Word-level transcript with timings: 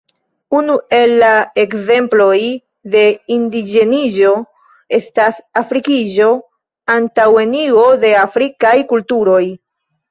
Unu 0.59 0.75
el 0.99 1.11
la 1.23 1.33
ekzemploj 1.63 2.39
de 2.95 3.05
indiĝeniĝo 3.37 4.33
estas 5.01 5.41
afrikiĝo 5.65 6.35
(antaŭenigo 6.99 7.89
de 8.07 8.19
afrikaj 8.29 8.79
kulturoj). 8.95 9.45